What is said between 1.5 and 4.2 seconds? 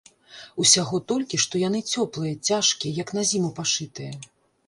яны цёплыя, цяжкія, як на зіму пашытыя.